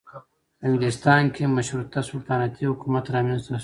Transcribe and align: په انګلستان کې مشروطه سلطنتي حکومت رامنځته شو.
په 0.57 0.63
انګلستان 0.67 1.23
کې 1.35 1.43
مشروطه 1.55 1.99
سلطنتي 2.09 2.63
حکومت 2.71 3.05
رامنځته 3.15 3.53
شو. 3.57 3.59